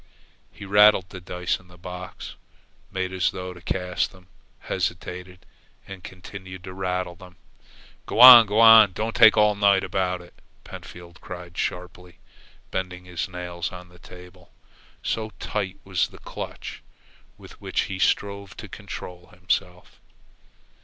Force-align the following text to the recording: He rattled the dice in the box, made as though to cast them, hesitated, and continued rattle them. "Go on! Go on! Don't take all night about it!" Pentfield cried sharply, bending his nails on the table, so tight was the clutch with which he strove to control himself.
He 0.51 0.65
rattled 0.65 1.09
the 1.11 1.21
dice 1.21 1.59
in 1.59 1.67
the 1.67 1.77
box, 1.77 2.33
made 2.91 3.13
as 3.13 3.29
though 3.29 3.53
to 3.53 3.61
cast 3.61 4.11
them, 4.11 4.29
hesitated, 4.61 5.45
and 5.87 6.03
continued 6.03 6.65
rattle 6.65 7.13
them. 7.13 7.35
"Go 8.07 8.19
on! 8.19 8.47
Go 8.47 8.59
on! 8.61 8.93
Don't 8.93 9.15
take 9.15 9.37
all 9.37 9.53
night 9.53 9.83
about 9.83 10.19
it!" 10.19 10.33
Pentfield 10.65 11.21
cried 11.21 11.55
sharply, 11.55 12.17
bending 12.71 13.05
his 13.05 13.29
nails 13.29 13.71
on 13.71 13.89
the 13.89 13.99
table, 13.99 14.51
so 15.03 15.33
tight 15.39 15.77
was 15.83 16.07
the 16.07 16.17
clutch 16.17 16.81
with 17.37 17.61
which 17.61 17.81
he 17.81 17.99
strove 17.99 18.57
to 18.57 18.67
control 18.67 19.27
himself. 19.27 19.99